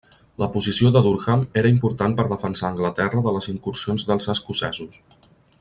La 0.43 0.45
posició 0.53 0.91
de 0.95 1.03
Durham 1.07 1.43
era 1.61 1.73
important 1.73 2.17
per 2.21 2.27
defensar 2.33 2.71
Anglaterra 2.73 3.23
de 3.29 3.37
les 3.39 3.51
incursions 3.57 4.11
dels 4.13 4.31
escocesos. 4.37 5.03